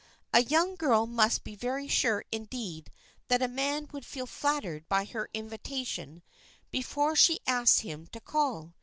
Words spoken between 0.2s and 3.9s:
A young girl must be very sure indeed that a man